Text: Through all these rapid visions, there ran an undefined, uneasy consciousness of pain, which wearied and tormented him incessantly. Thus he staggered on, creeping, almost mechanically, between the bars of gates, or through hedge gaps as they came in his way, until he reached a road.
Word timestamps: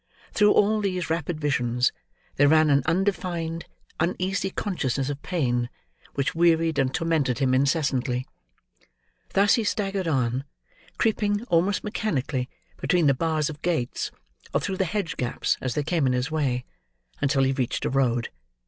Through 0.33 0.51
all 0.53 0.81
these 0.81 1.11
rapid 1.11 1.39
visions, 1.39 1.91
there 2.35 2.47
ran 2.47 2.71
an 2.71 2.81
undefined, 2.87 3.65
uneasy 3.99 4.49
consciousness 4.49 5.11
of 5.11 5.21
pain, 5.21 5.69
which 6.15 6.33
wearied 6.33 6.79
and 6.79 6.91
tormented 6.91 7.37
him 7.37 7.53
incessantly. 7.53 8.25
Thus 9.33 9.53
he 9.53 9.63
staggered 9.63 10.07
on, 10.07 10.43
creeping, 10.97 11.43
almost 11.49 11.83
mechanically, 11.83 12.49
between 12.77 13.05
the 13.05 13.13
bars 13.13 13.47
of 13.47 13.61
gates, 13.61 14.09
or 14.55 14.59
through 14.59 14.77
hedge 14.77 15.17
gaps 15.17 15.55
as 15.61 15.75
they 15.75 15.83
came 15.83 16.07
in 16.07 16.13
his 16.13 16.31
way, 16.31 16.65
until 17.21 17.43
he 17.43 17.51
reached 17.51 17.85
a 17.85 17.89
road. 17.91 18.29